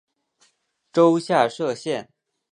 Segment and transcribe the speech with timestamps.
[0.91, 2.09] 州下设县。